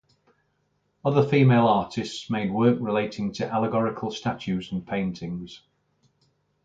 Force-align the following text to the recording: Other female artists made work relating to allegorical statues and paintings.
Other 1.05 1.21
female 1.21 1.67
artists 1.67 2.27
made 2.31 2.51
work 2.51 2.79
relating 2.81 3.33
to 3.33 3.47
allegorical 3.47 4.09
statues 4.09 4.71
and 4.71 4.83
paintings. 4.83 5.61